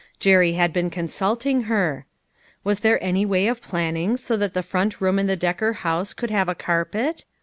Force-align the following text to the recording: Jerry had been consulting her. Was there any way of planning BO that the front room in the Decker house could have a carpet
Jerry 0.17 0.53
had 0.53 0.73
been 0.73 0.89
consulting 0.89 1.65
her. 1.65 2.07
Was 2.63 2.79
there 2.79 2.97
any 3.03 3.23
way 3.23 3.45
of 3.45 3.61
planning 3.61 4.17
BO 4.27 4.35
that 4.35 4.55
the 4.55 4.63
front 4.63 4.99
room 4.99 5.19
in 5.19 5.27
the 5.27 5.35
Decker 5.35 5.73
house 5.73 6.15
could 6.15 6.31
have 6.31 6.49
a 6.49 6.55
carpet 6.55 7.25